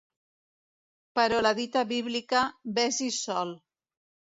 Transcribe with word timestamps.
Però 1.21 1.43
la 1.45 1.53
dita 1.61 1.85
bíblica, 1.95 2.45
Ves-hi 2.81 3.15
sol. 3.23 3.59